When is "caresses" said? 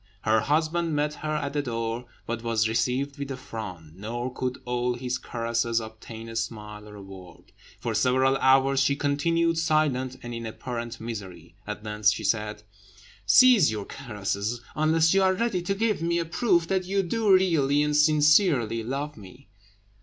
5.19-5.79, 13.85-14.61